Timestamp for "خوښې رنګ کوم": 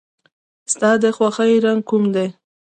1.15-2.03